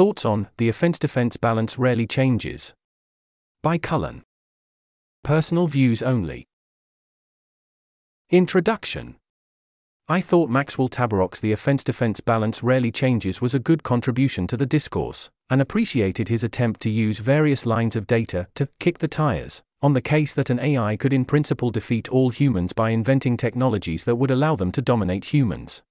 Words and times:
Thoughts 0.00 0.24
on 0.24 0.48
The 0.56 0.70
Offense 0.70 0.98
Defense 0.98 1.36
Balance 1.36 1.78
Rarely 1.78 2.06
Changes. 2.06 2.72
By 3.62 3.76
Cullen. 3.76 4.22
Personal 5.22 5.66
views 5.66 6.00
only. 6.00 6.46
Introduction 8.30 9.16
I 10.08 10.22
thought 10.22 10.48
Maxwell 10.48 10.88
Tabarrok's 10.88 11.40
The 11.40 11.52
Offense 11.52 11.84
Defense 11.84 12.20
Balance 12.20 12.62
Rarely 12.62 12.90
Changes 12.90 13.42
was 13.42 13.52
a 13.52 13.58
good 13.58 13.82
contribution 13.82 14.46
to 14.46 14.56
the 14.56 14.64
discourse, 14.64 15.28
and 15.50 15.60
appreciated 15.60 16.28
his 16.28 16.42
attempt 16.42 16.80
to 16.80 16.88
use 16.88 17.18
various 17.18 17.66
lines 17.66 17.94
of 17.94 18.06
data 18.06 18.46
to 18.54 18.70
kick 18.78 19.00
the 19.00 19.06
tires 19.06 19.62
on 19.82 19.92
the 19.92 20.00
case 20.00 20.32
that 20.32 20.48
an 20.48 20.60
AI 20.60 20.96
could 20.96 21.12
in 21.12 21.26
principle 21.26 21.70
defeat 21.70 22.08
all 22.08 22.30
humans 22.30 22.72
by 22.72 22.88
inventing 22.88 23.36
technologies 23.36 24.04
that 24.04 24.16
would 24.16 24.30
allow 24.30 24.56
them 24.56 24.72
to 24.72 24.80
dominate 24.80 25.26
humans. 25.26 25.82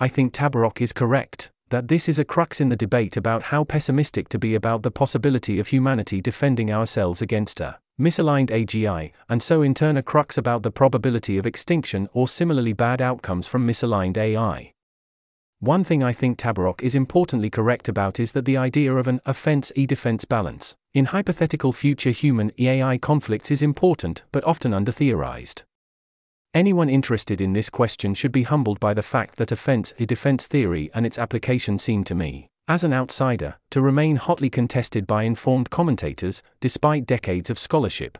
I 0.00 0.08
think 0.08 0.32
Tabarrok 0.32 0.80
is 0.80 0.94
correct 0.94 1.50
that 1.70 1.88
this 1.88 2.08
is 2.08 2.18
a 2.18 2.24
crux 2.24 2.60
in 2.60 2.68
the 2.68 2.76
debate 2.76 3.16
about 3.16 3.42
how 3.44 3.64
pessimistic 3.64 4.28
to 4.28 4.38
be 4.38 4.54
about 4.54 4.82
the 4.82 4.90
possibility 4.90 5.58
of 5.58 5.68
humanity 5.68 6.20
defending 6.20 6.72
ourselves 6.72 7.22
against 7.22 7.60
a 7.60 7.78
misaligned 8.00 8.50
AGI, 8.50 9.12
and 9.28 9.42
so 9.42 9.62
in 9.62 9.74
turn 9.74 9.96
a 9.96 10.02
crux 10.02 10.38
about 10.38 10.62
the 10.62 10.70
probability 10.70 11.36
of 11.36 11.46
extinction 11.46 12.08
or 12.12 12.28
similarly 12.28 12.72
bad 12.72 13.02
outcomes 13.02 13.46
from 13.46 13.66
misaligned 13.66 14.16
AI. 14.16 14.72
One 15.60 15.82
thing 15.82 16.04
I 16.04 16.12
think 16.12 16.38
Tabarrok 16.38 16.82
is 16.82 16.94
importantly 16.94 17.50
correct 17.50 17.88
about 17.88 18.20
is 18.20 18.30
that 18.32 18.44
the 18.44 18.56
idea 18.56 18.94
of 18.94 19.08
an 19.08 19.20
offense 19.26 19.72
e 19.74 19.86
defense 19.86 20.24
balance 20.24 20.76
in 20.94 21.06
hypothetical 21.06 21.72
future 21.72 22.12
human 22.12 22.52
AI 22.58 22.96
conflicts 22.98 23.50
is 23.50 23.60
important 23.60 24.22
but 24.30 24.44
often 24.44 24.72
under 24.72 24.92
theorized. 24.92 25.64
Anyone 26.54 26.88
interested 26.88 27.40
in 27.40 27.52
this 27.52 27.70
question 27.70 28.14
should 28.14 28.32
be 28.32 28.42
humbled 28.42 28.80
by 28.80 28.94
the 28.94 29.02
fact 29.02 29.36
that 29.36 29.52
offense 29.52 29.92
e 29.98 30.06
defense 30.06 30.46
theory 30.46 30.90
and 30.94 31.04
its 31.04 31.18
application 31.18 31.78
seem 31.78 32.04
to 32.04 32.14
me 32.14 32.48
as 32.68 32.84
an 32.84 32.92
outsider, 32.92 33.56
to 33.70 33.80
remain 33.80 34.16
hotly 34.16 34.50
contested 34.50 35.06
by 35.06 35.22
informed 35.22 35.70
commentators, 35.70 36.42
despite 36.60 37.06
decades 37.06 37.48
of 37.48 37.58
scholarship. 37.58 38.18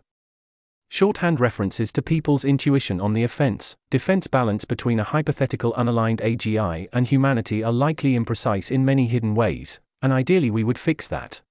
Shorthand 0.88 1.38
references 1.38 1.92
to 1.92 2.00
people's 2.00 2.46
intuition 2.46 2.98
on 2.98 3.12
the 3.12 3.22
offense 3.22 3.76
defense 3.90 4.26
balance 4.26 4.64
between 4.64 4.98
a 4.98 5.04
hypothetical 5.04 5.74
unaligned 5.74 6.22
AGI 6.22 6.88
and 6.94 7.06
humanity 7.06 7.62
are 7.62 7.70
likely 7.72 8.18
imprecise 8.18 8.70
in 8.70 8.86
many 8.86 9.06
hidden 9.06 9.34
ways, 9.34 9.80
and 10.00 10.14
ideally 10.14 10.50
we 10.50 10.64
would 10.64 10.78
fix 10.78 11.06
that. 11.06 11.42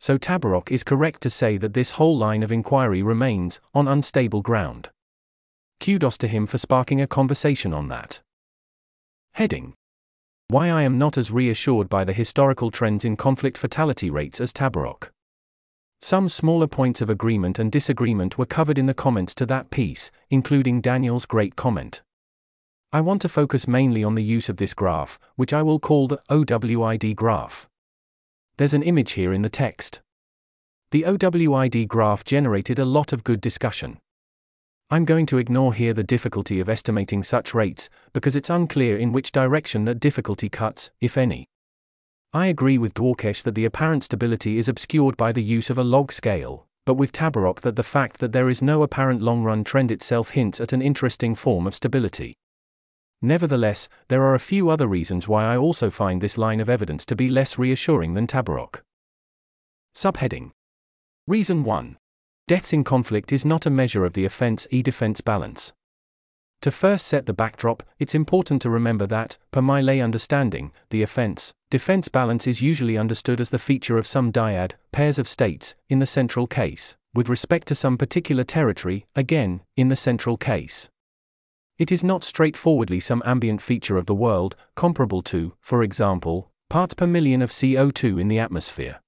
So 0.00 0.16
Tabarrok 0.16 0.70
is 0.72 0.82
correct 0.82 1.20
to 1.22 1.30
say 1.30 1.58
that 1.58 1.74
this 1.74 1.92
whole 1.92 2.16
line 2.16 2.42
of 2.42 2.50
inquiry 2.50 3.02
remains 3.02 3.60
on 3.74 3.86
unstable 3.86 4.40
ground. 4.40 4.88
Kudos 5.80 6.18
to 6.18 6.28
him 6.28 6.46
for 6.46 6.58
sparking 6.58 7.00
a 7.00 7.06
conversation 7.06 7.72
on 7.72 7.88
that. 7.88 8.20
Heading 9.34 9.74
why 10.48 10.70
I 10.70 10.82
am 10.82 10.96
not 10.96 11.18
as 11.18 11.32
reassured 11.32 11.88
by 11.88 12.04
the 12.04 12.12
historical 12.12 12.70
trends 12.70 13.04
in 13.04 13.16
conflict 13.16 13.58
fatality 13.58 14.10
rates 14.10 14.40
as 14.40 14.52
Tabarrok. 14.52 15.10
Some 16.00 16.28
smaller 16.28 16.68
points 16.68 17.00
of 17.00 17.10
agreement 17.10 17.58
and 17.58 17.72
disagreement 17.72 18.38
were 18.38 18.46
covered 18.46 18.78
in 18.78 18.86
the 18.86 18.94
comments 18.94 19.34
to 19.36 19.46
that 19.46 19.70
piece, 19.70 20.12
including 20.30 20.80
Daniel's 20.80 21.26
great 21.26 21.56
comment. 21.56 22.02
I 22.92 23.00
want 23.00 23.22
to 23.22 23.28
focus 23.28 23.66
mainly 23.66 24.04
on 24.04 24.14
the 24.14 24.22
use 24.22 24.48
of 24.48 24.58
this 24.58 24.72
graph, 24.72 25.18
which 25.34 25.52
I 25.52 25.62
will 25.62 25.80
call 25.80 26.06
the 26.06 26.20
OWID 26.30 27.16
graph. 27.16 27.66
There's 28.56 28.74
an 28.74 28.84
image 28.84 29.12
here 29.12 29.32
in 29.32 29.42
the 29.42 29.48
text. 29.48 30.00
The 30.92 31.02
OWID 31.02 31.88
graph 31.88 32.24
generated 32.24 32.78
a 32.78 32.84
lot 32.84 33.12
of 33.12 33.24
good 33.24 33.40
discussion. 33.40 33.98
I'm 34.88 35.04
going 35.04 35.26
to 35.26 35.38
ignore 35.38 35.74
here 35.74 35.92
the 35.92 36.04
difficulty 36.04 36.60
of 36.60 36.68
estimating 36.68 37.24
such 37.24 37.54
rates, 37.54 37.88
because 38.12 38.36
it's 38.36 38.48
unclear 38.48 38.96
in 38.96 39.10
which 39.10 39.32
direction 39.32 39.84
that 39.86 39.98
difficulty 39.98 40.48
cuts, 40.48 40.92
if 41.00 41.18
any. 41.18 41.48
I 42.32 42.46
agree 42.46 42.78
with 42.78 42.94
Dwarkesh 42.94 43.42
that 43.42 43.56
the 43.56 43.64
apparent 43.64 44.04
stability 44.04 44.58
is 44.58 44.68
obscured 44.68 45.16
by 45.16 45.32
the 45.32 45.42
use 45.42 45.70
of 45.70 45.78
a 45.78 45.82
log 45.82 46.12
scale, 46.12 46.68
but 46.84 46.94
with 46.94 47.10
Tabarrok 47.10 47.62
that 47.62 47.74
the 47.74 47.82
fact 47.82 48.18
that 48.20 48.30
there 48.30 48.48
is 48.48 48.62
no 48.62 48.84
apparent 48.84 49.22
long 49.22 49.42
run 49.42 49.64
trend 49.64 49.90
itself 49.90 50.30
hints 50.30 50.60
at 50.60 50.72
an 50.72 50.82
interesting 50.82 51.34
form 51.34 51.66
of 51.66 51.74
stability. 51.74 52.36
Nevertheless, 53.20 53.88
there 54.06 54.22
are 54.22 54.34
a 54.36 54.38
few 54.38 54.70
other 54.70 54.86
reasons 54.86 55.26
why 55.26 55.46
I 55.46 55.56
also 55.56 55.90
find 55.90 56.20
this 56.20 56.38
line 56.38 56.60
of 56.60 56.68
evidence 56.68 57.04
to 57.06 57.16
be 57.16 57.28
less 57.28 57.58
reassuring 57.58 58.14
than 58.14 58.28
Tabarrok. 58.28 58.82
Subheading 59.96 60.52
Reason 61.26 61.64
1 61.64 61.96
Deaths 62.48 62.72
in 62.72 62.84
conflict 62.84 63.32
is 63.32 63.44
not 63.44 63.66
a 63.66 63.70
measure 63.70 64.04
of 64.04 64.12
the 64.12 64.24
offense 64.24 64.68
e 64.70 64.80
defense 64.80 65.20
balance. 65.20 65.72
To 66.60 66.70
first 66.70 67.06
set 67.06 67.26
the 67.26 67.32
backdrop, 67.32 67.82
it's 67.98 68.14
important 68.14 68.62
to 68.62 68.70
remember 68.70 69.04
that, 69.08 69.36
per 69.50 69.60
my 69.60 69.80
lay 69.80 70.00
understanding, 70.00 70.70
the 70.90 71.02
offense 71.02 71.52
defense 71.70 72.06
balance 72.06 72.46
is 72.46 72.62
usually 72.62 72.96
understood 72.96 73.40
as 73.40 73.50
the 73.50 73.58
feature 73.58 73.98
of 73.98 74.06
some 74.06 74.30
dyad, 74.30 74.72
pairs 74.92 75.18
of 75.18 75.26
states, 75.26 75.74
in 75.88 75.98
the 75.98 76.06
central 76.06 76.46
case, 76.46 76.94
with 77.12 77.28
respect 77.28 77.66
to 77.66 77.74
some 77.74 77.98
particular 77.98 78.44
territory, 78.44 79.06
again, 79.16 79.62
in 79.76 79.88
the 79.88 79.96
central 79.96 80.36
case. 80.36 80.88
It 81.78 81.90
is 81.90 82.04
not 82.04 82.22
straightforwardly 82.22 83.00
some 83.00 83.24
ambient 83.26 83.60
feature 83.60 83.98
of 83.98 84.06
the 84.06 84.14
world, 84.14 84.54
comparable 84.76 85.22
to, 85.22 85.54
for 85.60 85.82
example, 85.82 86.52
parts 86.70 86.94
per 86.94 87.08
million 87.08 87.42
of 87.42 87.50
CO2 87.50 88.20
in 88.20 88.28
the 88.28 88.38
atmosphere. 88.38 89.00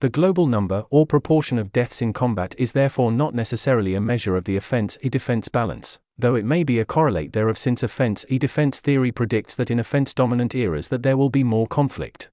The 0.00 0.10
global 0.10 0.46
number 0.46 0.84
or 0.90 1.06
proportion 1.06 1.56
of 1.58 1.72
deaths 1.72 2.02
in 2.02 2.12
combat 2.12 2.54
is 2.58 2.72
therefore 2.72 3.10
not 3.10 3.34
necessarily 3.34 3.94
a 3.94 4.00
measure 4.00 4.36
of 4.36 4.44
the 4.44 4.56
offense 4.56 4.98
e 5.00 5.08
defense 5.08 5.48
balance, 5.48 5.98
though 6.18 6.34
it 6.34 6.44
may 6.44 6.64
be 6.64 6.78
a 6.78 6.84
correlate 6.84 7.32
thereof 7.32 7.56
since 7.56 7.82
offense 7.82 8.22
e 8.28 8.38
defense 8.38 8.78
theory 8.78 9.10
predicts 9.10 9.54
that 9.54 9.70
in 9.70 9.80
offense 9.80 10.12
dominant 10.12 10.54
eras 10.54 10.88
that 10.88 11.02
there 11.02 11.16
will 11.16 11.30
be 11.30 11.42
more 11.42 11.66
conflict. 11.66 12.28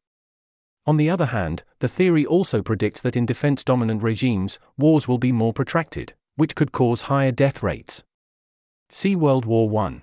On 0.85 0.97
the 0.97 1.09
other 1.09 1.28
hand, 1.28 1.63
the 1.79 1.88
theory 1.88 2.25
also 2.25 2.62
predicts 2.62 3.00
that 3.00 3.16
in 3.16 3.25
defense 3.25 3.63
dominant 3.63 4.03
regimes, 4.03 4.59
wars 4.78 5.07
will 5.07 5.18
be 5.18 5.31
more 5.31 5.53
protracted, 5.53 6.13
which 6.35 6.56
could 6.56 6.74
cause 6.74 7.03
higher 7.03 7.31
death 7.31 7.63
rates. 7.63 8.03
See 8.90 9.16
World 9.16 9.45
War 9.45 9.74
I. 9.85 10.01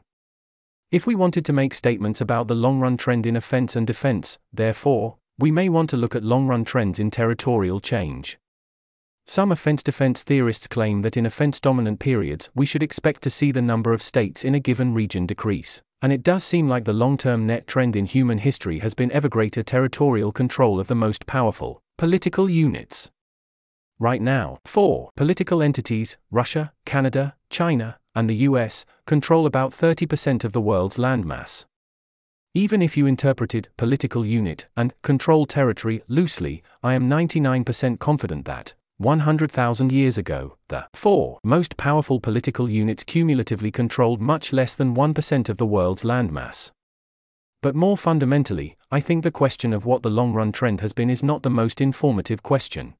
If 0.91 1.07
we 1.07 1.15
wanted 1.15 1.45
to 1.45 1.53
make 1.53 1.75
statements 1.75 2.23
about 2.23 2.49
the 2.49 2.55
long 2.55 2.81
run 2.81 2.97
trend 2.97 3.27
in 3.27 3.37
offense 3.37 3.77
and 3.77 3.87
defense, 3.87 4.39
therefore, 4.51 5.19
we 5.41 5.51
may 5.51 5.69
want 5.69 5.89
to 5.91 5.97
look 5.97 6.15
at 6.15 6.23
long 6.23 6.47
run 6.47 6.65
trends 6.65 6.99
in 6.99 7.11
territorial 7.11 7.81
change. 7.81 8.39
Some 9.27 9.53
offense 9.53 9.83
defense 9.83 10.23
theorists 10.23 10.67
claim 10.67 11.03
that 11.03 11.17
in 11.17 11.25
offense 11.25 11.61
dominant 11.61 12.01
periods 12.01 12.51
we 12.55 12.67
should 12.67 12.83
expect 12.83 13.23
to 13.23 13.31
see 13.31 13.53
the 13.53 13.63
number 13.63 13.93
of 13.93 14.03
states 14.03 14.45
in 14.45 14.55
a 14.55 14.61
given 14.61 14.93
region 14.93 15.27
decrease, 15.27 15.83
and 16.03 16.13
it 16.13 16.23
does 16.23 16.45
seem 16.45 16.69
like 16.69 16.85
the 16.85 16.93
long 16.93 17.17
term 17.17 17.47
net 17.47 17.67
trend 17.67 17.97
in 17.97 18.07
human 18.07 18.39
history 18.39 18.81
has 18.81 18.93
been 18.93 19.13
ever 19.13 19.29
greater 19.29 19.63
territorial 19.63 20.33
control 20.33 20.81
of 20.81 20.89
the 20.89 20.95
most 20.95 21.27
powerful 21.27 21.81
political 21.97 22.51
units. 22.51 23.11
Right 23.99 24.23
now, 24.23 24.59
four 24.65 25.11
political 25.17 25.63
entities 25.63 26.17
Russia, 26.31 26.73
Canada, 26.85 27.37
China, 27.51 27.99
and 28.15 28.29
the 28.29 28.49
US 28.49 28.85
control 29.07 29.47
about 29.47 29.73
30% 29.73 30.43
of 30.43 30.53
the 30.53 30.61
world's 30.61 30.97
landmass. 30.97 31.67
Even 32.55 32.83
if 32.83 32.97
you 32.97 33.07
interpreted 33.07 33.69
political 33.77 34.27
unit 34.27 34.67
and 34.77 34.93
control 35.03 35.47
territory 35.47 36.03
loosely, 36.09 36.65
I 36.83 36.95
am 36.95 37.09
99% 37.09 38.01
confident 38.01 38.45
that, 38.47 38.75
100,000 38.99 39.93
years 39.93 40.19
ago, 40.19 40.57
the 40.67 40.89
four 40.93 41.39
most 41.45 41.77
powerful 41.77 42.19
political 42.19 42.69
units 42.69 43.05
cumulatively 43.05 43.71
controlled 43.71 44.21
much 44.21 44.53
less 44.53 44.75
than 44.75 44.97
1% 44.97 45.49
of 45.49 45.59
the 45.59 45.67
world's 45.67 46.03
landmass. 46.03 46.73
But 47.63 47.77
more 47.77 47.97
fundamentally, 47.97 48.77
I 48.91 48.99
think 48.99 49.23
the 49.23 49.31
question 49.31 49.73
of 49.73 49.87
what 49.87 50.03
the 50.03 50.11
long 50.11 50.33
run 50.33 50.51
trend 50.51 50.81
has 50.81 50.93
been 50.93 51.09
is 51.09 51.23
not 51.23 51.45
the 51.45 51.51
most 51.51 51.81
informative 51.81 52.43
question. 52.43 52.95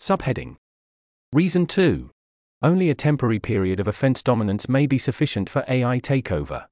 Subheading 0.00 0.56
Reason 1.32 1.64
2 1.64 2.10
Only 2.60 2.90
a 2.90 2.96
temporary 2.96 3.38
period 3.38 3.78
of 3.78 3.86
offense 3.86 4.20
dominance 4.20 4.68
may 4.68 4.86
be 4.88 4.98
sufficient 4.98 5.48
for 5.48 5.64
AI 5.68 6.00
takeover. 6.00 6.66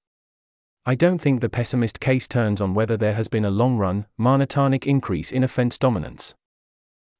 I 0.86 0.94
don't 0.94 1.18
think 1.18 1.40
the 1.40 1.50
pessimist 1.50 2.00
case 2.00 2.26
turns 2.26 2.58
on 2.60 2.72
whether 2.72 2.96
there 2.96 3.12
has 3.12 3.28
been 3.28 3.44
a 3.44 3.50
long 3.50 3.76
run, 3.76 4.06
monotonic 4.18 4.86
increase 4.86 5.30
in 5.30 5.44
offense 5.44 5.76
dominance. 5.76 6.34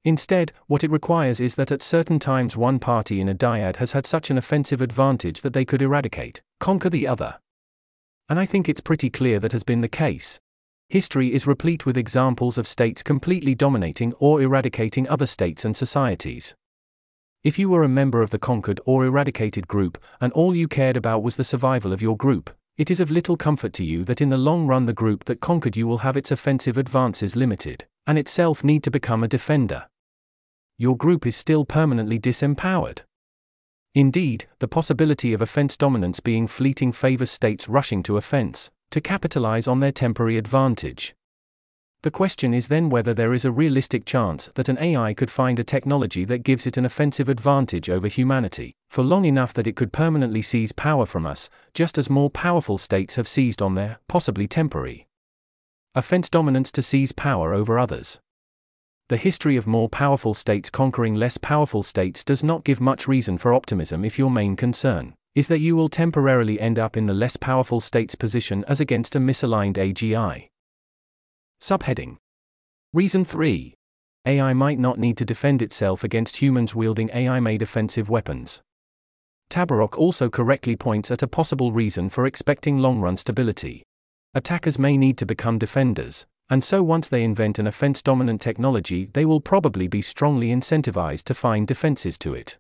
Instead, 0.03 0.53
what 0.67 0.83
it 0.83 0.91
requires 0.91 1.41
is 1.41 1.57
that 1.57 1.71
at 1.71 1.83
certain 1.83 2.19
times 2.19 2.57
one 2.57 2.79
party 2.79 3.21
in 3.21 3.29
a 3.29 3.35
dyad 3.35 3.77
has 3.77 3.93
had 3.93 4.07
such 4.07 4.31
an 4.31 4.39
offensive 4.39 4.81
advantage 4.81 5.43
that 5.43 5.53
they 5.53 5.67
could 5.67 5.83
eradicate, 5.83 6.41
conquer 6.59 6.89
the 6.89 7.07
other. 7.07 7.39
And 8.31 8.41
I 8.41 8.47
think 8.47 8.67
it's 8.67 8.81
pretty 8.81 9.11
clear 9.11 9.39
that 9.41 9.53
has 9.53 9.63
been 9.63 9.83
the 9.83 9.89
case. 9.89 10.41
History 10.89 11.35
is 11.35 11.47
replete 11.47 11.85
with 11.85 11.99
examples 11.99 12.57
of 12.57 12.67
states 12.67 13.03
completely 13.03 13.55
dominating 13.55 14.15
or 14.15 14.41
eradicating 14.41 15.07
other 15.09 15.27
states 15.27 15.67
and 15.67 15.77
societies. 15.77 16.55
If 17.45 17.59
you 17.59 17.69
were 17.69 17.83
a 17.83 17.89
member 17.89 18.23
of 18.23 18.31
the 18.31 18.39
conquered 18.39 18.81
or 18.87 19.05
eradicated 19.05 19.69
group, 19.69 19.99
and 20.19 20.33
all 20.33 20.57
you 20.57 20.67
cared 20.67 20.97
about 20.97 21.23
was 21.23 21.37
the 21.37 21.45
survival 21.45 21.93
of 21.93 22.01
your 22.01 22.17
group, 22.17 22.51
it 22.77 22.91
is 22.91 23.01
of 23.01 23.11
little 23.11 23.37
comfort 23.37 23.73
to 23.75 23.85
you 23.85 24.05
that 24.05 24.21
in 24.21 24.31
the 24.31 24.39
long 24.39 24.67
run 24.67 24.87
the 24.87 24.93
group 24.93 25.25
that 25.25 25.41
conquered 25.41 25.77
you 25.77 25.87
will 25.87 25.99
have 25.99 26.17
its 26.17 26.31
offensive 26.31 26.79
advances 26.79 27.37
limited, 27.37 27.87
and 28.07 28.19
itself 28.19 28.65
need 28.65 28.83
to 28.83 28.91
become 28.91 29.23
a 29.23 29.29
defender. 29.29 29.87
Your 30.79 30.97
group 30.97 31.27
is 31.27 31.37
still 31.37 31.65
permanently 31.65 32.19
disempowered. 32.19 33.01
Indeed, 33.95 34.47
the 34.61 34.69
possibility 34.69 35.33
of 35.33 35.43
offense 35.43 35.77
dominance 35.77 36.21
being 36.21 36.47
fleeting 36.47 36.93
favors 36.93 37.31
states 37.31 37.69
rushing 37.69 38.03
to 38.05 38.17
offense, 38.17 38.71
to 38.91 39.01
capitalize 39.01 39.67
on 39.67 39.81
their 39.81 39.93
temporary 39.93 40.37
advantage. 40.37 41.15
The 42.03 42.11
question 42.11 42.55
is 42.55 42.69
then 42.69 42.89
whether 42.89 43.13
there 43.13 43.35
is 43.35 43.45
a 43.45 43.53
realistic 43.53 44.07
chance 44.07 44.49
that 44.55 44.71
an 44.71 44.79
AI 44.79 45.13
could 45.13 45.31
find 45.31 45.59
a 45.59 45.65
technology 45.65 46.25
that 46.25 46.43
gives 46.43 46.67
it 46.67 46.79
an 46.79 46.87
offensive 46.87 47.29
advantage 47.29 47.91
over 47.91 48.09
humanity, 48.09 48.75
for 48.89 49.03
long 49.03 49.27
enough 49.27 49.53
that 49.53 49.67
it 49.67 49.77
could 49.77 49.93
permanently 49.93 50.41
seize 50.41 50.73
power 50.73 51.05
from 51.05 51.27
us, 51.27 51.51
just 51.75 51.99
as 51.99 52.09
more 52.09 52.31
powerful 52.31 52.79
states 52.79 53.17
have 53.17 53.29
seized 53.29 53.61
on 53.61 53.75
their, 53.75 53.99
possibly 54.09 54.47
temporary, 54.47 55.07
offense 55.95 56.31
dominance 56.31 56.73
to 56.73 56.81
seize 56.81 57.13
power 57.13 57.53
over 57.53 57.79
others. 57.79 58.19
The 59.09 59.19
history 59.19 59.57
of 59.57 59.67
more 59.67 59.89
powerful 59.89 60.33
states 60.33 60.71
conquering 60.71 61.17
less 61.17 61.37
powerful 61.37 61.83
states 61.83 62.25
does 62.25 62.43
not 62.43 62.65
give 62.65 62.81
much 62.81 63.09
reason 63.09 63.37
for 63.37 63.53
optimism 63.53 64.07
if 64.07 64.19
your 64.19 64.31
main 64.31 64.57
concern 64.57 65.15
is 65.35 65.49
that 65.49 65.61
you 65.61 65.77
will 65.77 65.89
temporarily 65.89 66.61
end 66.61 66.79
up 66.79 66.97
in 66.97 67.07
the 67.07 67.15
less 67.15 67.37
powerful 67.37 67.81
state's 67.81 68.15
position 68.15 68.65
as 68.67 68.81
against 68.81 69.15
a 69.15 69.19
misaligned 69.21 69.77
AGI. 69.77 70.49
Subheading 71.61 72.17
Reason 72.95 73.23
3 73.23 73.75
AI 74.25 74.53
might 74.55 74.79
not 74.79 74.99
need 74.99 75.19
to 75.19 75.27
defend 75.27 75.61
itself 75.61 76.03
against 76.03 76.39
humans 76.39 76.75
wielding 76.75 77.11
AI 77.13 77.39
made 77.39 77.61
offensive 77.61 78.09
weapons. 78.09 78.63
Tabarrok 79.51 79.99
also 79.99 80.31
correctly 80.31 80.75
points 80.75 81.11
at 81.11 81.23
a 81.23 81.29
possible 81.29 81.71
reason 81.71 82.09
for 82.09 82.25
expecting 82.25 82.79
long 82.79 83.01
run 83.01 83.17
stability. 83.17 83.83
Attackers 84.33 84.79
may 84.79 84.97
need 84.97 85.19
to 85.19 85.27
become 85.27 85.59
defenders, 85.59 86.25
and 86.49 86.65
so 86.65 86.83
once 86.83 87.09
they 87.09 87.23
invent 87.23 87.59
an 87.59 87.67
offense 87.67 88.01
dominant 88.01 88.41
technology, 88.41 89.11
they 89.13 89.27
will 89.27 89.41
probably 89.41 89.87
be 89.87 90.01
strongly 90.01 90.49
incentivized 90.49 91.25
to 91.25 91.35
find 91.35 91.67
defenses 91.67 92.17
to 92.19 92.33
it. 92.33 92.57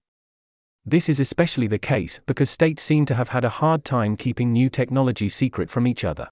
This 0.85 1.09
is 1.09 1.21
especially 1.21 1.69
the 1.69 1.79
case 1.79 2.21
because 2.27 2.51
states 2.51 2.83
seem 2.83 3.07
to 3.07 3.15
have 3.15 3.31
had 3.31 3.47
a 3.47 3.57
hard 3.61 3.83
time 3.83 4.17
keeping 4.17 4.53
new 4.53 4.69
technology 4.69 5.31
secret 5.31 5.71
from 5.71 5.87
each 5.87 6.05
other 6.05 6.29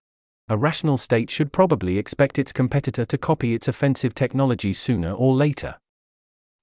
a 0.49 0.56
rational 0.56 0.97
state 0.97 1.29
should 1.29 1.53
probably 1.53 1.99
expect 1.99 2.39
its 2.39 2.53
competitor 2.53 3.05
to 3.05 3.19
copy 3.19 3.55
its 3.55 3.69
offensive 3.69 4.15
technology 4.15 4.73
sooner 4.73 5.12
or 5.12 5.35
later. 5.35 5.77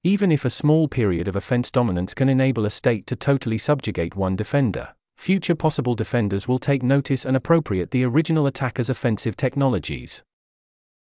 Even 0.04 0.32
if 0.32 0.46
a 0.46 0.50
small 0.50 0.88
period 0.88 1.28
of 1.28 1.36
offense 1.36 1.70
dominance 1.70 2.14
can 2.14 2.30
enable 2.30 2.66
a 2.66 2.70
state 2.70 3.06
to 3.08 3.16
totally 3.16 3.58
subjugate 3.58 4.16
one 4.16 4.36
defender, 4.36 4.90
future 5.18 5.56
possible 5.56 5.96
defenders 5.96 6.48
will 6.48 6.60
take 6.60 6.84
notice 6.84 7.26
and 7.26 7.38
appropriate 7.38 7.92
the 7.92 8.04
original 8.04 8.48
attacker's 8.48 8.90
offensive 8.90 9.38
technologies. 9.38 10.24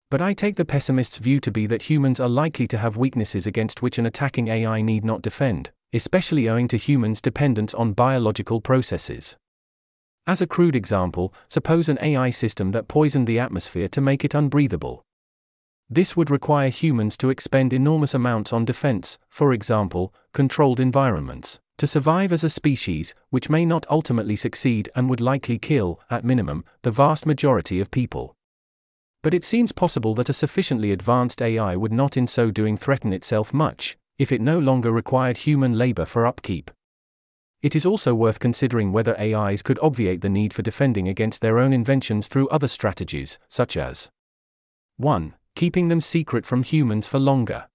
But 0.10 0.22
I 0.22 0.34
take 0.34 0.58
the 0.58 0.66
pessimist's 0.66 1.18
view 1.18 1.40
to 1.40 1.52
be 1.52 1.66
that 1.68 1.84
humans 1.84 2.20
are 2.20 2.30
likely 2.30 2.68
to 2.68 2.78
have 2.78 2.98
weaknesses 2.98 3.48
against 3.48 3.82
which 3.82 3.98
an 3.98 4.06
attacking 4.06 4.48
AI 4.50 4.82
need 4.82 5.04
not 5.04 5.22
defend, 5.22 5.72
especially 5.94 6.50
owing 6.50 6.68
to 6.68 6.78
humans' 6.78 7.22
dependence 7.22 7.74
on 7.74 7.94
biological 7.94 8.62
processes. 8.62 9.38
As 10.26 10.42
a 10.42 10.48
crude 10.48 10.76
example, 10.76 11.34
suppose 11.50 11.90
an 11.90 12.00
AI 12.02 12.30
system 12.30 12.72
that 12.72 12.88
poisoned 12.88 13.28
the 13.28 13.40
atmosphere 13.40 13.90
to 13.90 14.00
make 14.00 14.24
it 14.24 14.34
unbreathable. 14.34 15.04
This 15.90 16.16
would 16.16 16.32
require 16.32 16.70
humans 16.70 17.18
to 17.18 17.30
expend 17.30 17.74
enormous 17.74 18.14
amounts 18.14 18.54
on 18.54 18.64
defense, 18.64 19.18
for 19.30 19.52
example, 19.52 20.14
controlled 20.34 20.80
environments, 20.80 21.60
to 21.78 21.86
survive 21.86 22.32
as 22.32 22.44
a 22.44 22.50
species, 22.50 23.14
which 23.32 23.50
may 23.50 23.66
not 23.66 23.86
ultimately 23.90 24.38
succeed 24.38 24.90
and 24.96 25.10
would 25.10 25.20
likely 25.20 25.60
kill, 25.60 26.00
at 26.10 26.24
minimum, 26.24 26.64
the 26.84 26.92
vast 26.92 27.26
majority 27.26 27.82
of 27.82 27.92
people. 27.92 28.34
But 29.24 29.34
it 29.34 29.44
seems 29.44 29.74
possible 29.74 30.16
that 30.16 30.30
a 30.30 30.34
sufficiently 30.34 30.94
advanced 30.94 31.42
AI 31.42 31.76
would 31.76 31.94
not 31.94 32.16
in 32.16 32.28
so 32.28 32.50
doing 32.50 32.78
threaten 32.78 33.12
itself 33.12 33.54
much, 33.54 33.98
if 34.18 34.32
it 34.32 34.42
no 34.42 34.58
longer 34.58 34.92
required 34.92 35.40
human 35.40 35.78
labor 35.78 36.06
for 36.06 36.26
upkeep. 36.26 36.72
It 37.64 37.78
is 37.78 37.86
also 37.86 38.14
worth 38.14 38.40
considering 38.40 38.92
whether 38.92 39.18
AIs 39.18 39.62
could 39.62 39.80
obviate 39.82 40.20
the 40.20 40.30
need 40.30 40.54
for 40.54 40.62
defending 40.62 41.08
against 41.08 41.40
their 41.40 41.60
own 41.60 41.72
inventions 41.72 42.28
through 42.28 42.50
other 42.50 42.68
strategies, 42.68 43.40
such 43.48 43.78
as 43.78 44.10
1. 44.98 45.34
Keeping 45.56 45.88
them 45.88 46.02
secret 46.02 46.46
from 46.46 46.64
humans 46.64 47.08
for 47.08 47.20
longer. 47.20 47.70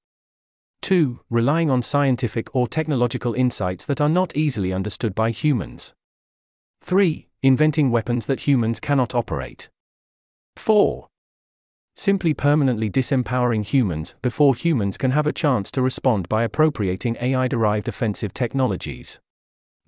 2. 0.82 1.20
Relying 1.30 1.70
on 1.70 1.80
scientific 1.80 2.54
or 2.54 2.68
technological 2.68 3.32
insights 3.32 3.86
that 3.86 4.00
are 4.00 4.10
not 4.10 4.36
easily 4.36 4.74
understood 4.74 5.14
by 5.14 5.30
humans. 5.30 5.94
3. 6.82 7.26
Inventing 7.42 7.90
weapons 7.90 8.26
that 8.26 8.40
humans 8.40 8.78
cannot 8.80 9.14
operate. 9.14 9.70
4. 10.56 11.08
Simply 11.96 12.34
permanently 12.34 12.90
disempowering 12.90 13.64
humans 13.64 14.14
before 14.20 14.54
humans 14.54 14.98
can 14.98 15.12
have 15.12 15.26
a 15.26 15.32
chance 15.32 15.70
to 15.70 15.80
respond 15.80 16.28
by 16.28 16.42
appropriating 16.42 17.16
AI 17.20 17.48
derived 17.48 17.88
offensive 17.88 18.34
technologies. 18.34 19.18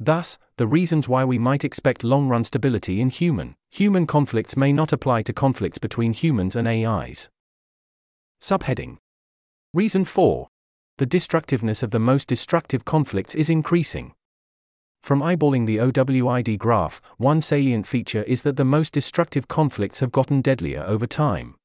Thus, 0.02 0.38
the 0.56 0.66
reasons 0.66 1.08
why 1.08 1.26
we 1.26 1.38
might 1.38 1.62
expect 1.62 2.02
long 2.02 2.26
run 2.26 2.42
stability 2.42 3.02
in 3.02 3.10
human 3.10 3.54
human 3.70 4.06
conflicts 4.06 4.56
may 4.56 4.72
not 4.72 4.94
apply 4.94 5.22
to 5.22 5.34
conflicts 5.34 5.76
between 5.76 6.14
humans 6.14 6.56
and 6.56 6.66
AIs. 6.66 7.28
Subheading 8.40 8.96
Reason 9.74 10.06
4 10.06 10.48
The 10.96 11.04
destructiveness 11.04 11.82
of 11.82 11.90
the 11.90 11.98
most 11.98 12.26
destructive 12.28 12.86
conflicts 12.86 13.34
is 13.34 13.50
increasing. 13.50 14.14
From 15.02 15.20
eyeballing 15.20 15.66
the 15.66 15.78
OWID 15.78 16.58
graph, 16.58 17.02
one 17.18 17.42
salient 17.42 17.86
feature 17.86 18.22
is 18.22 18.40
that 18.42 18.56
the 18.56 18.64
most 18.64 18.94
destructive 18.94 19.48
conflicts 19.48 20.00
have 20.00 20.12
gotten 20.12 20.40
deadlier 20.40 20.82
over 20.82 21.06
time. 21.06 21.56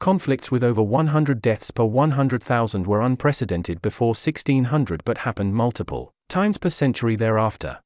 Conflicts 0.00 0.50
with 0.50 0.64
over 0.64 0.82
100 0.82 1.40
deaths 1.40 1.70
per 1.70 1.84
100,000 1.84 2.86
were 2.86 3.00
unprecedented 3.00 3.80
before 3.80 4.08
1600 4.08 5.04
but 5.04 5.18
happened 5.18 5.54
multiple 5.54 6.12
times 6.34 6.58
per 6.58 6.68
century 6.68 7.14
thereafter. 7.14 7.78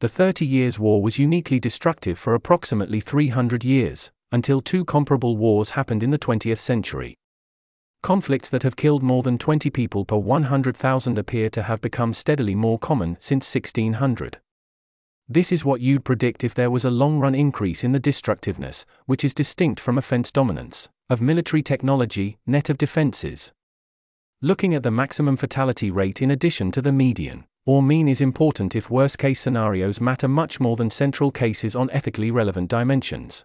The 0.00 0.08
Thirty 0.10 0.44
Years' 0.44 0.78
War 0.78 1.00
was 1.00 1.18
uniquely 1.18 1.58
destructive 1.58 2.18
for 2.18 2.34
approximately 2.34 3.00
300 3.00 3.64
years, 3.64 4.10
until 4.30 4.60
two 4.60 4.84
comparable 4.84 5.38
wars 5.38 5.70
happened 5.70 6.02
in 6.02 6.10
the 6.10 6.18
20th 6.18 6.58
century. 6.58 7.16
Conflicts 8.02 8.50
that 8.50 8.64
have 8.64 8.76
killed 8.76 9.02
more 9.02 9.22
than 9.22 9.38
20 9.38 9.70
people 9.70 10.04
per 10.04 10.18
100,000 10.18 11.16
appear 11.16 11.48
to 11.48 11.62
have 11.62 11.80
become 11.80 12.12
steadily 12.12 12.54
more 12.54 12.78
common 12.78 13.16
since 13.18 13.54
1600. 13.54 14.40
This 15.26 15.50
is 15.50 15.64
what 15.64 15.80
you'd 15.80 16.04
predict 16.04 16.44
if 16.44 16.52
there 16.52 16.70
was 16.70 16.84
a 16.84 16.90
long 16.90 17.18
run 17.18 17.34
increase 17.34 17.82
in 17.82 17.92
the 17.92 17.98
destructiveness, 17.98 18.84
which 19.06 19.24
is 19.24 19.32
distinct 19.32 19.80
from 19.80 19.96
offense 19.96 20.30
dominance, 20.30 20.90
of 21.08 21.22
military 21.22 21.62
technology, 21.62 22.36
net 22.46 22.68
of 22.68 22.76
defenses. 22.76 23.52
Looking 24.42 24.74
at 24.74 24.82
the 24.82 24.90
maximum 24.90 25.38
fatality 25.38 25.90
rate 25.90 26.20
in 26.20 26.30
addition 26.30 26.70
to 26.72 26.82
the 26.82 26.92
median 26.92 27.46
or 27.66 27.82
mean 27.82 28.08
is 28.08 28.20
important 28.20 28.74
if 28.74 28.90
worst 28.90 29.18
case 29.18 29.40
scenarios 29.40 30.00
matter 30.00 30.28
much 30.28 30.60
more 30.60 30.76
than 30.76 30.90
central 30.90 31.30
cases 31.30 31.74
on 31.74 31.90
ethically 31.90 32.30
relevant 32.30 32.68
dimensions. 32.68 33.44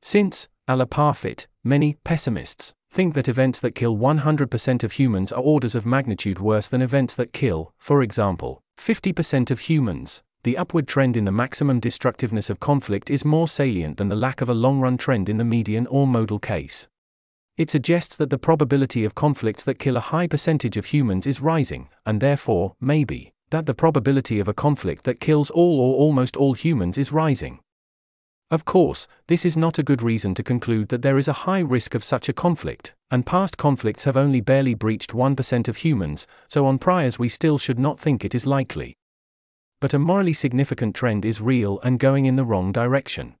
Since, 0.00 0.48
a 0.68 0.76
la 0.76 0.84
Parfit, 0.84 1.46
many 1.64 1.96
pessimists 2.04 2.74
think 2.90 3.14
that 3.14 3.28
events 3.28 3.58
that 3.60 3.74
kill 3.74 3.96
100% 3.96 4.84
of 4.84 4.92
humans 4.92 5.32
are 5.32 5.40
orders 5.40 5.74
of 5.74 5.86
magnitude 5.86 6.38
worse 6.38 6.68
than 6.68 6.82
events 6.82 7.14
that 7.14 7.32
kill, 7.32 7.72
for 7.78 8.02
example, 8.02 8.60
50% 8.78 9.50
of 9.50 9.60
humans, 9.60 10.22
the 10.44 10.58
upward 10.58 10.88
trend 10.88 11.16
in 11.16 11.24
the 11.24 11.30
maximum 11.30 11.78
destructiveness 11.78 12.50
of 12.50 12.58
conflict 12.58 13.10
is 13.10 13.24
more 13.24 13.46
salient 13.46 13.96
than 13.96 14.08
the 14.08 14.16
lack 14.16 14.40
of 14.40 14.48
a 14.48 14.54
long 14.54 14.80
run 14.80 14.96
trend 14.96 15.28
in 15.28 15.36
the 15.36 15.44
median 15.44 15.86
or 15.86 16.06
modal 16.06 16.40
case. 16.40 16.88
It 17.56 17.70
suggests 17.70 18.16
that 18.16 18.30
the 18.30 18.38
probability 18.38 19.04
of 19.04 19.14
conflicts 19.14 19.62
that 19.64 19.78
kill 19.78 19.96
a 19.96 20.00
high 20.00 20.26
percentage 20.26 20.76
of 20.76 20.86
humans 20.86 21.26
is 21.26 21.42
rising, 21.42 21.88
and 22.06 22.20
therefore, 22.20 22.74
maybe, 22.80 23.32
that 23.50 23.66
the 23.66 23.74
probability 23.74 24.40
of 24.40 24.48
a 24.48 24.54
conflict 24.54 25.04
that 25.04 25.20
kills 25.20 25.50
all 25.50 25.78
or 25.78 25.96
almost 25.96 26.36
all 26.36 26.54
humans 26.54 26.96
is 26.96 27.12
rising. 27.12 27.60
Of 28.50 28.64
course, 28.64 29.06
this 29.28 29.44
is 29.44 29.56
not 29.56 29.78
a 29.78 29.82
good 29.82 30.02
reason 30.02 30.34
to 30.34 30.42
conclude 30.42 30.88
that 30.88 31.02
there 31.02 31.18
is 31.18 31.28
a 31.28 31.44
high 31.44 31.60
risk 31.60 31.94
of 31.94 32.04
such 32.04 32.28
a 32.28 32.34
conflict, 32.34 32.94
and 33.10 33.26
past 33.26 33.58
conflicts 33.58 34.04
have 34.04 34.16
only 34.16 34.40
barely 34.40 34.74
breached 34.74 35.12
1% 35.12 35.68
of 35.68 35.78
humans, 35.78 36.26
so 36.48 36.66
on 36.66 36.78
priors 36.78 37.18
we 37.18 37.28
still 37.28 37.58
should 37.58 37.78
not 37.78 38.00
think 38.00 38.24
it 38.24 38.34
is 38.34 38.46
likely. 38.46 38.94
But 39.80 39.94
a 39.94 39.98
morally 39.98 40.32
significant 40.32 40.94
trend 40.94 41.24
is 41.24 41.40
real 41.40 41.80
and 41.80 41.98
going 41.98 42.24
in 42.24 42.36
the 42.36 42.44
wrong 42.44 42.72
direction. 42.72 43.34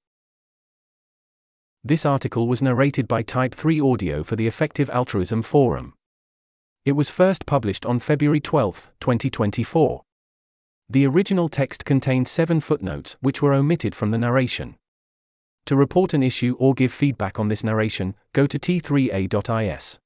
This 1.84 2.06
article 2.06 2.46
was 2.46 2.62
narrated 2.62 3.08
by 3.08 3.22
Type 3.22 3.56
3 3.56 3.80
Audio 3.80 4.22
for 4.22 4.36
the 4.36 4.46
Effective 4.46 4.88
Altruism 4.90 5.42
Forum. 5.42 5.94
It 6.84 6.92
was 6.92 7.10
first 7.10 7.44
published 7.44 7.84
on 7.84 7.98
February 7.98 8.38
12, 8.38 8.92
2024. 9.00 10.02
The 10.88 11.06
original 11.08 11.48
text 11.48 11.84
contains 11.84 12.30
seven 12.30 12.60
footnotes 12.60 13.16
which 13.20 13.42
were 13.42 13.52
omitted 13.52 13.96
from 13.96 14.12
the 14.12 14.18
narration. 14.18 14.76
To 15.66 15.74
report 15.74 16.14
an 16.14 16.22
issue 16.22 16.54
or 16.60 16.72
give 16.72 16.92
feedback 16.92 17.40
on 17.40 17.48
this 17.48 17.64
narration, 17.64 18.14
go 18.32 18.46
to 18.46 18.60
t3a.is. 18.60 19.98